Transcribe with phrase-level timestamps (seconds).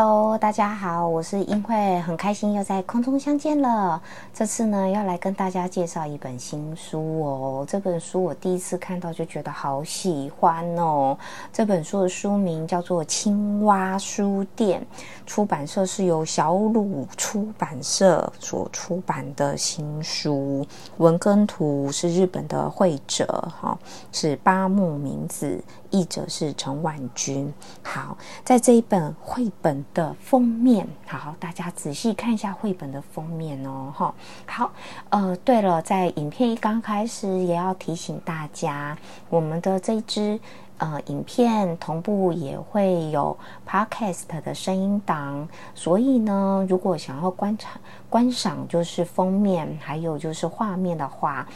[0.00, 4.00] Hello，大家好，我是英慧，很开心又在空中相见了。
[4.32, 7.66] 这次呢，要来跟大家介绍一本新书哦。
[7.68, 11.18] 这本书我第一次看到就觉得好喜欢哦。
[11.52, 14.80] 这本书的书名叫做《青蛙书店》，
[15.26, 20.64] 出版社是由小鲁出版社所出版的新书，
[20.98, 23.26] 文根图是日本的绘者
[23.60, 23.76] 哈，
[24.12, 25.60] 是八木明子。
[25.90, 27.50] 译者是陈婉君。
[27.82, 33.92] 好，在这一本绘本的封面，好，大家仔细看一下绘本的封面哦。
[33.96, 34.14] 哈，
[34.46, 34.72] 好，
[35.10, 38.96] 呃，对了，在影片一刚开始，也要提醒大家，
[39.28, 40.38] 我们的这支
[40.78, 51.46] 呃影片同步也会有 podcast 的声音档，所以呢，如果想要观察观赏就是封面，还有就是画面的话。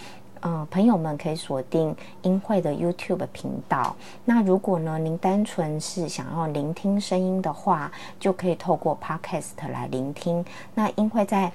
[0.45, 3.95] 嗯，朋友们可以锁定英会的 YouTube 频道。
[4.25, 10.45] 那如果呢，您单纯是想要聆听声音的话，就可以透过 Podcast 来聆听。
[10.75, 11.53] 那英会在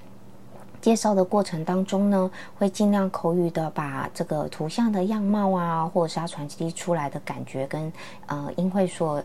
[0.79, 7.91] 介绍的过程当中呢，会尽量口语的把这个图像的样貌啊，或者是它传递出来的感觉，跟
[8.27, 9.21] 呃音会所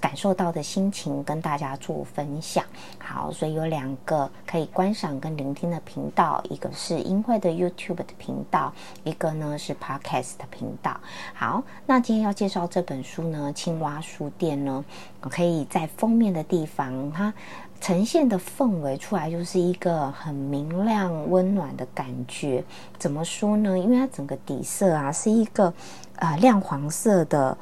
[0.00, 2.64] 感受到的心情跟大家做分享。
[2.98, 8.72] 好，所以有两个可以观赏跟聆听的频道，一个是音会的 YouTube 的频道，
[9.04, 10.98] 一个呢是 Podcast 的频道。
[11.34, 14.84] 好，那今天要介绍这本书呢，《青蛙书店》呢，
[15.20, 17.32] 可以在封面的地方它。
[17.78, 22.64] 呈现的氛围出来就是一个很明亮、温暖的感觉。
[22.98, 23.78] 怎么说呢？
[23.78, 25.72] 因为它整个底色啊是一个
[26.16, 27.56] 呃亮黄色的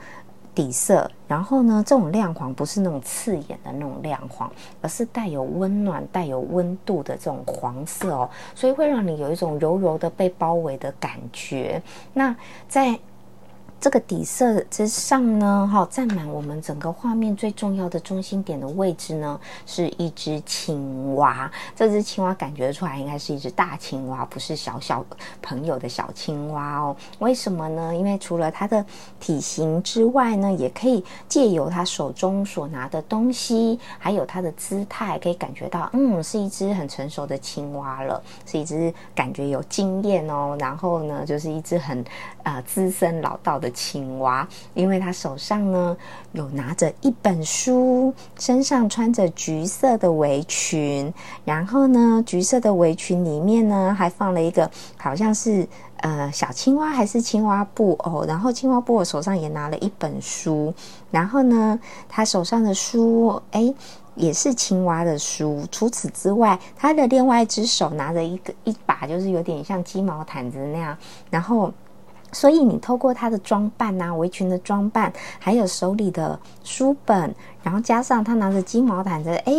[0.54, 4.50] 底色，然后呢，这种亮黄不是那种刺眼的那种亮黄，
[4.80, 11.82] 而是带有温暖、带有温度的这种黄色哦，所以会让你有一种柔柔的被包围的感觉。
[12.12, 12.34] 那
[12.68, 12.98] 在
[13.84, 21.52] 这个底色之上呢，哈，占满我们整个画面最重要的中心点的位置呢，是一只青蛙。
[21.76, 25.04] 这只青蛙感觉出来应该是一只大青蛙，不是小小
[25.42, 26.96] 朋友的小青蛙哦。
[27.18, 27.94] 为什么呢？
[27.94, 28.82] 因为除了它的
[29.20, 40.56] 体型之外呢，也可以借由它手中所拿的东西，还有它的姿态，可以感觉到，嗯，是一只很成熟的青蛙了，是一只感觉有经验哦。
[40.58, 42.02] 然后呢，就是一只很
[42.44, 43.73] 呃资深老道的。
[43.74, 45.94] 青蛙，因为他手上呢
[46.32, 51.12] 有拿着一本书，身上穿着橘色的围裙，
[51.44, 55.68] 然后呢，橘色的围裙里面呢还放了一个好像是
[55.98, 60.72] 呃小青蛙还是青蛙布偶，然后青蛙布偶手上也拿了一本书，
[61.10, 63.74] 然后呢，他手上的书哎
[64.14, 70.96] 也是青蛙的书，除此之外，他的另外一只手拿着一个一把就是有点像鸡毛毯子那样，
[71.30, 71.72] 然后。
[72.34, 79.54] 所以你透过他的装扮呐，围裙的装扮，还有手里的书本，然后加上他拿着金毛毯子，哎，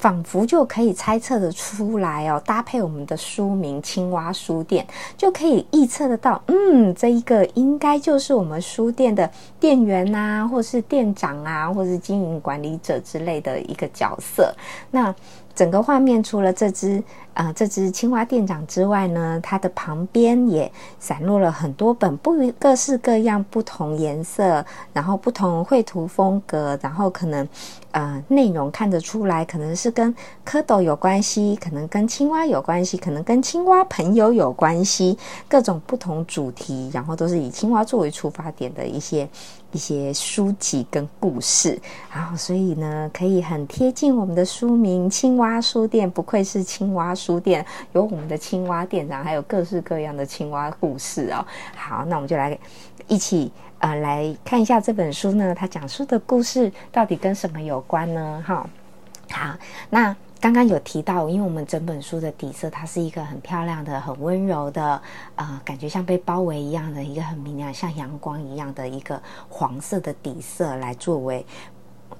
[0.00, 2.42] 仿佛就可以猜测的出来哦。
[2.46, 4.84] 搭配我们的书名《青蛙书店》，
[5.16, 9.30] 就可以预测得到，嗯，这一个应该就是我们书店的
[9.60, 14.54] 店员呐，或是店长啊，或是经营管理者之类的一个角色。
[14.90, 15.14] 那
[15.54, 17.02] 整个画面除了这只。
[17.32, 24.62] 啊，这只青蛙店长之外呢，它的旁边也散落了很多本不各式各样、不同颜色，
[24.92, 27.48] 然后不同绘图风格，然后可能
[27.90, 30.14] 呃内容看得出来，可能是跟
[30.46, 39.28] 蝌蚪有关系，可能跟青蛙有关系，可能跟青蛙朋友有关系，各种不同主题，然后都是以青蛙作为出发点的一些
[39.72, 41.80] 一些书籍跟故事，
[42.14, 47.40] 然后所以呢，可以很贴近我们的书名《青蛙书店》，不愧是青蛙书。
[47.40, 47.64] 店
[47.94, 51.42] 有我们的青蛙店长，还有各式各样的青蛙故事哦。
[51.74, 52.58] 好，那我们就来
[53.08, 53.50] 一起
[53.80, 58.42] 呃来看一下这本书呢，它讲述的故事到底跟什么有关呢？
[58.46, 58.66] 哈，
[59.30, 59.54] 好，
[59.90, 65.02] 那刚刚有提到，因为我们整本书的底色，它是一个很漂亮的、很温柔的，
[65.34, 71.44] 呃，感觉像被包围一样的一个很明亮、像阳光一样的一个黄色的底色来作为。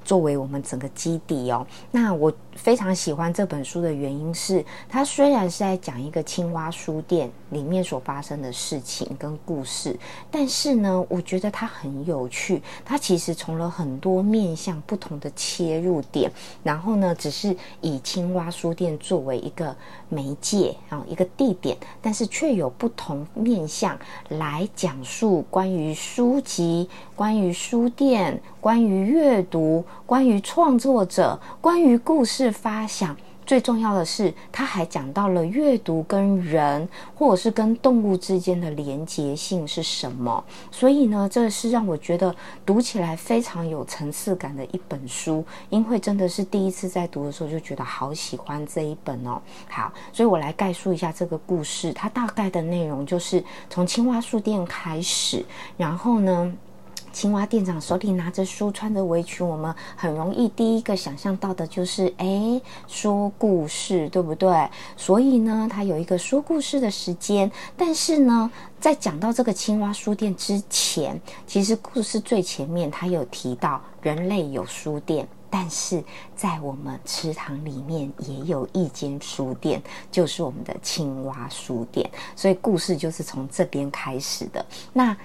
[0.05, 1.67] 作为我们整个基底哦。
[1.91, 9.99] 那我非常喜欢这本书的原因是，它虽然是在讲一个青蛙书店里面所发生的事情跟故事，
[10.31, 12.61] 但是呢，我觉得它很有趣。
[12.85, 16.31] 它其实从了很多面向不同的切入点，
[16.63, 19.75] 然后呢，只是以青蛙书店作为一个
[20.09, 23.99] 媒介啊，一个地点，但是却有不同面向
[24.29, 29.85] 来讲述关于书籍、关于书店、关于阅读。
[30.07, 33.17] 关于创作者，关于故事发想，
[33.47, 40.43] 最重要的是，他还讲到了阅读跟人或者是跟动物之间的连结性是什么。
[40.71, 42.35] 所以呢，这是让我觉得
[42.67, 45.45] 读起来非常有层次感的一本书。
[45.69, 49.41] 因为真的是第一次在读的时候就觉得好喜欢这一本哦。
[49.69, 51.93] 好，所以我来概述一下这个故事。
[51.93, 55.45] 它大概的内容就是从青蛙书店开始，
[55.77, 56.53] 然后呢。
[57.13, 64.69] 青蛙店长手里拿着书，穿着围裙，我们很容易第一个想象到的就是，哎，说故事，对不对？
[64.97, 67.51] 所以呢，他有一个说故事的时间。
[67.77, 76.03] 但是呢，在讲到这个青蛙书店之前，其实故事最前面他有提到，人类有书店，但是
[76.37, 82.09] 在我们池塘里面也有一间书店，就是我们的青蛙书店。
[82.37, 84.65] 所以故事就是从这边开始的。
[84.93, 85.17] 那。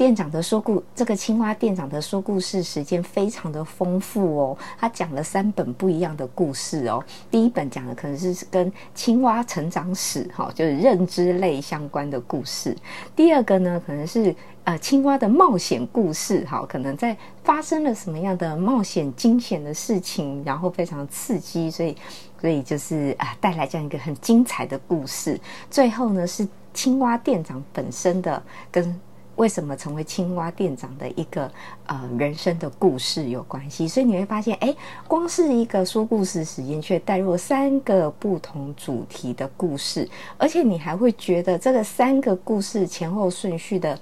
[0.00, 4.56] 店长的说故，这个青蛙店长的说故事时间非常的丰富哦。
[4.78, 7.04] 他讲了三本不一样的故事哦。
[7.30, 12.74] 第一本讲的可能是跟青蛙成长史，哈，就是认知类相关的故事。
[13.14, 17.14] 第二个呢，可能是呃青蛙的冒险故事，哈，可能在
[17.44, 21.94] 发生了什么样的冒险惊险的事情，然后非常刺激，所以
[22.40, 25.38] 所以就是啊带来这样一个很精彩的故事。
[25.70, 28.98] 最后呢，是青蛙店长本身的跟。
[29.40, 31.50] 为什么成为青蛙店长的一个
[31.86, 33.88] 呃人生的故事有关系？
[33.88, 34.76] 所以你会发现，哎，
[35.08, 40.06] 光是一个说故事时间，却带入三个不同主题的故事，
[40.36, 43.98] 而且你还会觉得这个三个故事前后顺序的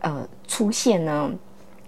[0.00, 1.32] 呃出现呢？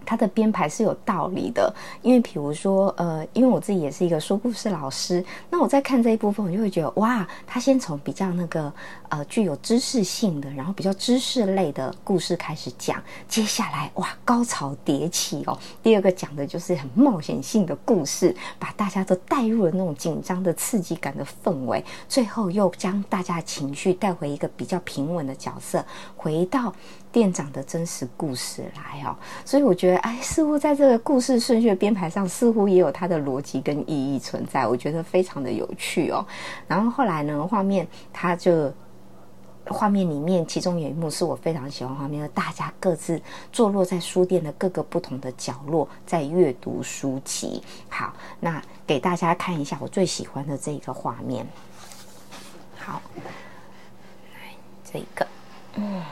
[0.04, 1.72] 它的编排是有道理的，
[2.02, 8.72] 因为比如说，呃，因为我自己也是一个说故事老师，那我在看这一部分，我就会觉得，哇，他先从比较那个
[9.08, 15.58] 呃具有知识性的，然后比较知识类的故事开始讲，接下来哇，高潮迭起哦。
[15.82, 25.84] 第二个讲的就是很冒险性的故事，把大家都带入了那种紧张的刺激感的氛围，最后又将大家情绪带回一个比较平稳的角色，
[26.16, 26.72] 回到。
[27.14, 29.14] 店长的真实故事来哦，
[29.44, 36.26] 所以我觉得，哎，似乎在这个故事顺序编排上，似乎也有它的逻辑跟意义存在，我觉得非常的有趣哦。
[36.66, 38.68] 然后后来呢，画面它就
[39.68, 43.22] 画面里面，其中有一幕是我非常喜欢画面，大家各自
[43.52, 47.62] 坐落在书店的各个不同的角落，在阅读书籍。
[47.88, 51.46] 好，那给大家看一下我最喜欢的这一个画面。
[52.76, 53.00] 好，
[54.34, 54.50] 来
[54.84, 55.24] 这个，
[55.76, 56.02] 嗯。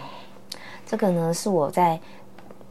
[0.93, 1.99] 这个呢是我在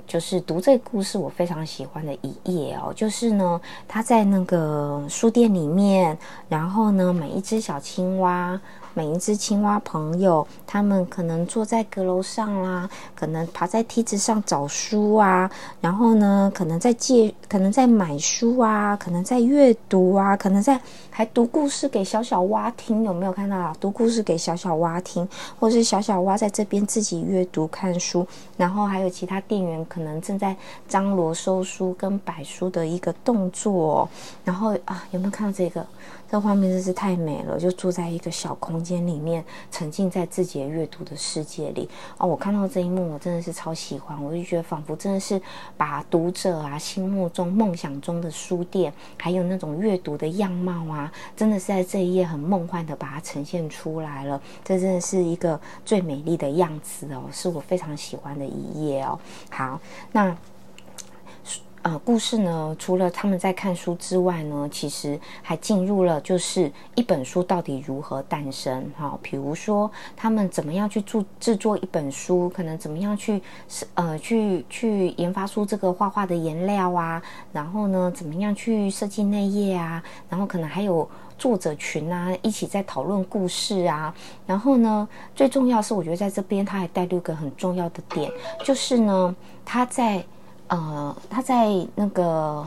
[0.06, 6.16] 就是读这个故事我非常喜欢的一页哦，就是呢他在那个书店里面，
[6.48, 8.62] 然后呢每一只小青蛙。
[8.94, 15.50] 每一只青蛙朋友，他们可能坐在阁楼上啦，可能爬在梯子上找书啊，
[15.80, 23.76] 然后呢，可能在借，可能在买书啊，可能在阅读啊，可能在还读故事给小小蛙听，有没有看到啊？
[23.80, 25.28] 读故事给小小蛙听，
[25.60, 28.28] 或是小小蛙在这边自己阅读看书，
[28.58, 30.56] 然后还有其他店员可能正在
[30.88, 34.08] 张罗收书跟摆书的一个动作，
[34.44, 35.86] 然后啊，有没有看到这个？
[36.32, 41.90] 这画面真是太美了，就住在一个小空间里面，沉浸在自己的阅读的世界里。
[42.18, 45.42] 哦，我看到这一幕，我真的是超喜欢，我就觉得仿佛真的是
[45.76, 54.42] 把读者啊心目中梦想中的书店，还有那种阅读的样貌啊，真的是在这一页很梦幻的把它呈现出来了。
[54.64, 59.20] 这真的是一个最美丽的样子哦，是我非常喜欢的一页哦。
[59.50, 59.78] 好，
[60.14, 60.34] 那。
[61.84, 69.18] 呃，故事呢，除了他们在看书之外呢，其实还进入了就是一本书到底如何诞生哈。
[69.20, 73.42] 比如说，他们怎么样去做制作一本书，可能怎么样去
[73.96, 77.20] 呃去去研发出这个画画的颜料啊，
[77.52, 84.14] 然后呢，怎么样去设计内页啊，然后可能还有作者群啊，一起在讨论故事啊。
[84.46, 88.32] 然后呢，最重要是我觉得在这边他还带入一个很重要的点，
[88.64, 89.36] 就是呢，
[89.66, 90.24] 他在。
[90.72, 92.66] 呃，他在那个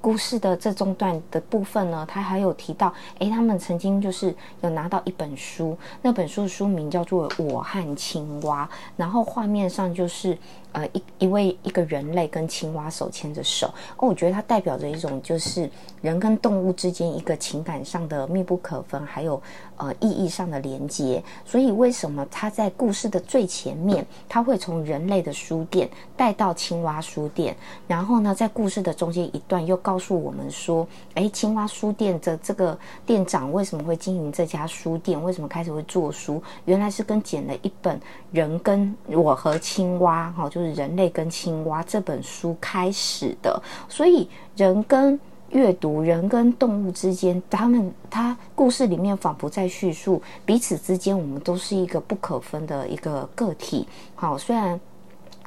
[0.00, 8.64] 故事的这中段的部分呢，他还有提到，诶，他们曾经就是有拿到一本书，那本书的书名叫做《我和青蛙》，
[8.96, 10.36] 然后画面上就是
[10.78, 13.66] 呃一一位一个人类跟青蛙手牵着手，
[13.96, 15.68] 哦，我觉得它代表着一种就是
[16.00, 19.42] 人跟动物之间一个情感上的密不可分，还有
[19.76, 21.22] 呃意义上的连接。
[21.44, 27.56] 所以为什么他在故事的最前面，他会从人类的书店带到青蛙书店，
[27.88, 35.20] 然后呢，在故事的中间一段又告诉我们说，哎，青蛙书店的这个店长为什么会经营这家书店？
[35.20, 36.40] 为什么开始会做书？
[36.66, 37.96] 原来是跟捡了一本
[38.30, 43.62] 《人跟我和青蛙》哈，就是人类跟青蛙这本书开始的。
[43.88, 45.18] 所以人跟
[45.50, 53.86] 阅读，人跟动物之间，他们他故事里面仿佛在叙述彼此之间，我们都是一个不可分的一个个体。
[54.14, 54.78] 好，虽然。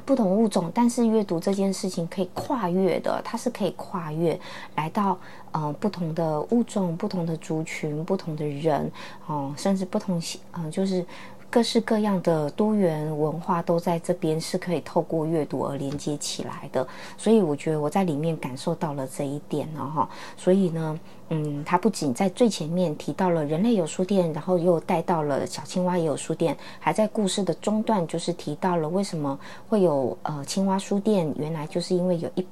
[0.04, 4.38] 不同物种，但是阅读这件事情可以跨越的，它是可以跨越
[4.76, 5.18] 来到
[5.52, 8.92] 嗯不同的物种、不同的族群、不同的人
[9.28, 10.20] 哦，甚至不同
[10.54, 11.06] 嗯就是
[11.52, 16.88] 各式各样的多元文化都在这边是可以透过阅读而连接起来的。
[17.18, 21.00] 所以我觉得我在里面感受到了这一点呢哈，所以呢。
[21.34, 29.40] 嗯，他不仅在最前面提到了人类有书店，然后又带到了小青蛙也有书店，还在故事的中段就是提到了为什么
[29.70, 32.46] 会有呃青蛙书店，原来就是因为有一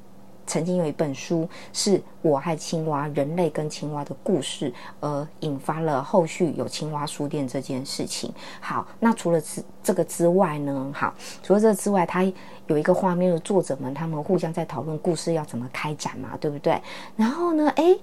[0.49, 8.33] 曾经有一本书是我和青蛙人类跟青蛙的故事，而引发了后续有青蛙书店这件事情。
[8.59, 10.91] 好，那除了这这个之外呢？
[10.93, 11.13] 好，
[11.43, 12.23] 除了这之外，它
[12.65, 16.81] 有一个画面的作者们他们互相在讨论故事要怎么开展嘛，对不对？
[17.15, 17.99] 然后呢，诶。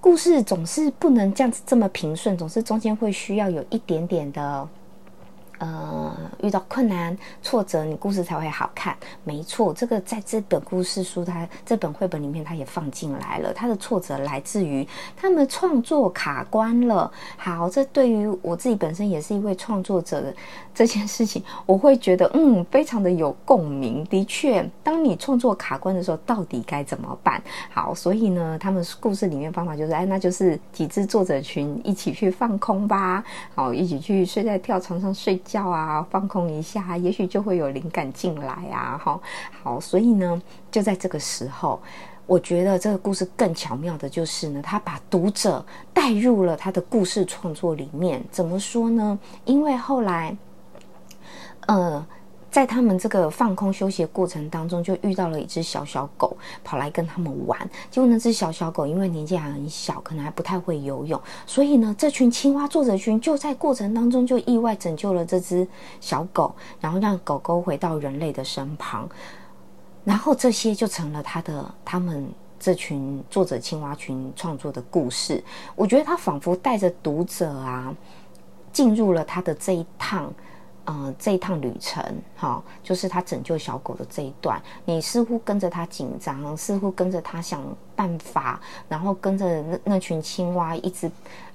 [0.00, 4.68] 故事总是不能这样子这么平顺，总是中间会需要有一点点的。
[5.58, 8.96] 呃，遇到困难、挫折，你故事才会好看。
[9.24, 13.52] 没错，这个在这本故事书，它这本绘本里面，它也放进来了。
[13.52, 14.86] 它的挫折来自于
[15.16, 17.10] 他们创作卡关了。
[17.36, 20.32] 好，这对于我自己本身也是一位创作者的
[20.72, 24.04] 这件事情，我会觉得嗯，非常的有共鸣。
[24.04, 27.42] 的确，当你创作卡关的时候，到底该怎么办？
[27.74, 33.24] 好，所以呢，他们故事里面方法就是，哎，那就是几只作者群一起去放空吧。
[33.56, 35.36] 好，一起去睡在跳床上睡。
[35.48, 39.00] 叫啊，放空一下，也许就会有灵感进来啊！
[39.02, 39.18] 哈，
[39.62, 40.40] 好，所以呢，
[40.70, 41.80] 就在这个时候，
[42.26, 45.64] 我觉得这个故事更巧妙的就是呢，他把读者
[45.94, 48.22] 带入了他的故事创作里面。
[48.30, 49.18] 怎么说呢？
[49.46, 50.36] 因为后来，
[51.66, 52.06] 呃。
[52.50, 57.58] 在他们这个放空休息的过程当中，就遇到了一只小小狗，跑来跟他们玩。
[57.90, 65.68] 结果那只小小狗因为年纪还很小，可能还不太会游泳，所以呢，这群青蛙作者群就在过程当中就意外拯救了这只
[66.00, 69.08] 小狗，然后让狗狗回到人类的身旁。
[70.04, 72.26] 然后这些就成了他的他们
[72.58, 75.44] 这群作者青蛙群创作的故事。
[75.76, 77.94] 我觉得他仿佛带着读者啊，
[78.72, 80.32] 进入了他的这一趟。
[80.90, 82.02] 嗯，这一趟旅程，
[82.34, 87.62] 哈，就是他拯救小狗的这一段，你似乎跟着他紧张，似乎跟着他想
[87.98, 91.10] 办法，然后跟着那那群青蛙一直。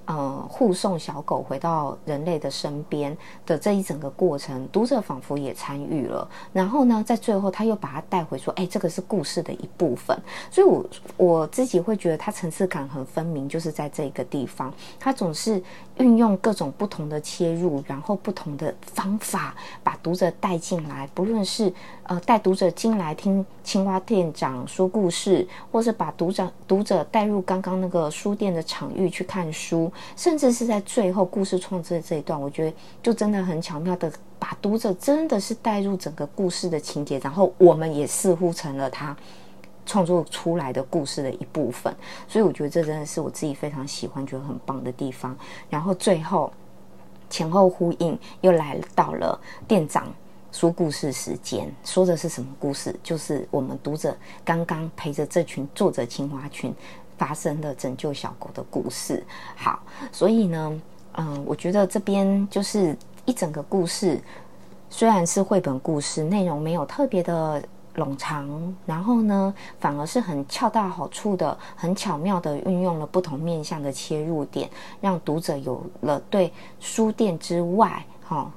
[0.06, 6.30] 呃，护送小狗回到人类的身边的这一整个过程，读者仿佛也参与了。
[6.52, 10.22] 然后呢，在最后他又把它带回，说：“哎，这个是故事的一部分。”
[10.52, 10.86] 所以，我
[11.16, 15.64] 我自己会觉得它层次感很分明，就是在这个地方，它总是
[15.96, 21.74] 运用各种不同的切入，然后不同的方法把读者带进来，不论是
[22.04, 29.90] 呃带读者进来听青蛙店长说故事，或是把读者读者带入刚刚那个书店的场域去看书。
[30.18, 39.16] 甚至是在最后故事创作的这一段，我觉得就真的很巧妙的把读者真的是带入整个故事的情节，然后我们也似乎成了他
[39.86, 41.94] 创作出来的故事的一部分。
[42.28, 45.38] 所以我觉得这真的是我自己非常喜欢、觉得很棒的地方。
[45.70, 46.52] 然后最后
[47.30, 50.08] 前后呼应，又来到了店长
[50.54, 52.96] 说故事时间，说的是什么故事？
[53.04, 56.74] 就是我们读者刚刚陪着这群作者青蛙群。
[57.16, 59.24] 发生的拯救小狗的故事，
[59.56, 59.80] 好，
[60.12, 60.82] 所以呢，
[61.14, 64.20] 嗯，我觉得这边就是一整个故事，
[64.90, 67.64] 虽然是绘本故事，内容没有特别的
[67.96, 74.68] 冗长，然后呢，反而是很恰到好处的，很巧妙的运用了不同面向的切入点，
[75.00, 78.52] 让读者有了对书店之外，哈。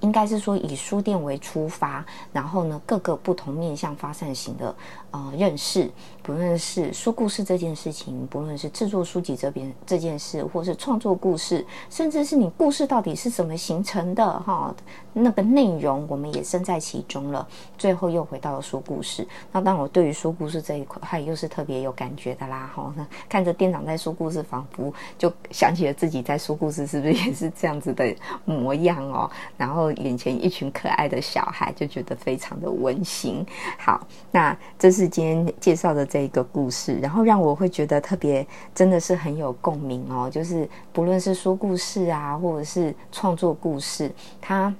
[0.00, 4.74] 应该是说以书店为出发，然后呢各个不同面向发散型的
[5.10, 5.90] 呃认识，
[6.24, 14.74] 不论是说故事这件事情，不论是制作书籍这边这件事，或是创作故事，甚至是你故事到底是怎么形成的哈，
[15.12, 17.46] 那个内容我们也身在其中了。
[17.76, 22.90] 最后又回到了说故事，那当我对于说故事这一块又是特别有感觉的啦哈。
[23.28, 28.16] 看着店长在说故事，仿佛就想起了自己在说故事，是不是也是这样子的
[28.46, 29.30] 模样哦？
[29.58, 33.44] 然后眼前一群可爱的小孩，就觉得非常的温馨。
[33.78, 34.00] 好，
[34.30, 40.30] 那这是今天介绍的这一个故事，然后让我会觉得特别真的是很有共鸣哦。
[40.30, 44.72] 就是不论是说故事啊，或者是创作故事，它。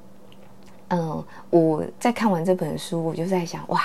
[0.88, 3.80] 嗯，我在看完这本书，我就在想，哇，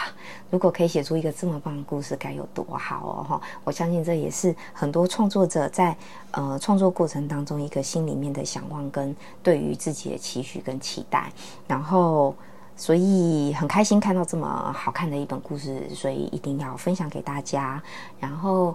[0.52, 3.26] 如果可以写出一个这么棒的故事，该有多好哦！
[3.28, 5.96] 哈，我相信这也是很多创作者在
[6.32, 11.32] 呃创作过程当中一个心里面的想望跟对于自己的期许跟期待。
[11.68, 12.36] 然后，
[12.80, 17.80] 所以很开心看到这么好看的一本故事，所以一定要分享给大家。
[18.20, 18.74] 然后。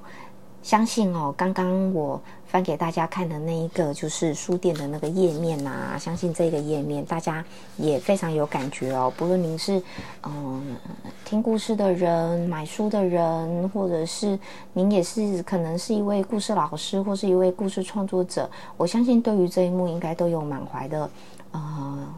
[0.65, 7.45] 相信哦，刚刚我翻给大家看的那一个就是书店的那个页面呐，相信这个页面大家
[7.77, 9.13] 也非常有感觉哦。
[9.15, 9.83] 不论您是
[10.23, 10.75] 嗯
[11.23, 14.39] 听故事的人、买书的人，或者是
[14.73, 21.11] 您也是可能是一位故事老师或是一位故事创作者，我相信对于这一幕应该都有满怀的
[21.53, 22.09] 呃。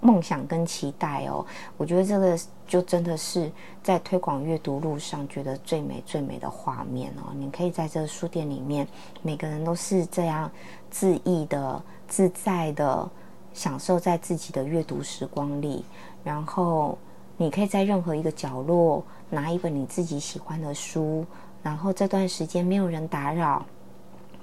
[0.00, 1.44] 梦想跟期待哦，
[1.76, 3.50] 我觉得这个就真的是
[3.82, 7.32] 在推广阅读路上觉得最美最美的画面哦。
[7.34, 8.86] 你可以在这个书店里面，
[9.22, 10.50] 每个人都是这样
[10.92, 13.08] 恣意的、自在的
[13.52, 15.84] 享受在自己的阅读时光里。
[16.22, 16.98] 然后
[17.36, 21.24] 你可以在任何一个角落拿一本你自己喜欢的书，
[21.62, 23.64] 然后这段时间没有人打扰。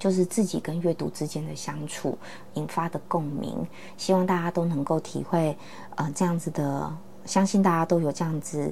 [0.04, 2.18] 就是自己跟阅读之间的相处
[2.52, 5.56] 引发的共鸣，希望大家都能够体会，
[5.96, 6.94] 呃，这样子的，
[7.24, 8.70] 相信大家都有这样子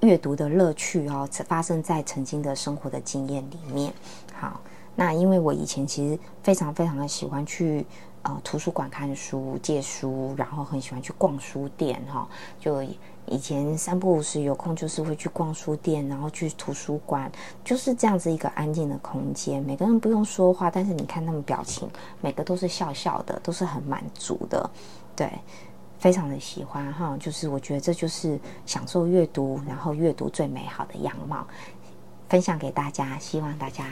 [0.00, 3.92] 阅读的乐趣哦，发生在曾经的生活的经验里面。
[4.34, 4.60] 好，
[4.96, 7.86] 那因为我以前其实非常非常的喜欢去
[8.22, 12.84] 呃图书馆看书、借书，然后很喜欢去逛书店哈，就。
[13.28, 17.28] 以前三不五时有空就是会去逛书店，然后去图书馆，
[17.64, 19.60] 就是这样子一个安静的空间。
[19.64, 24.70] 每个人不用说话，但是你看他们表情，每个都是笑笑的，都是很满足的，
[25.16, 25.28] 对，
[25.98, 27.16] 非常的喜欢哈。
[27.18, 31.44] 就是我觉得这就是享受阅读，然后阅读最美好的样貌，
[32.28, 33.86] 分享给大家，希望大家。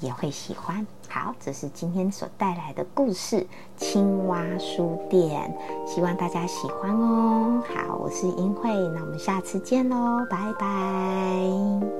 [0.00, 0.86] 也会喜欢。
[1.08, 3.36] 好，这是今天所带来的故事
[3.76, 5.52] 《青蛙书店》，
[5.88, 7.62] 希望大家喜欢哦。
[7.66, 11.99] 好，我是英慧，那我们下次见喽，拜拜。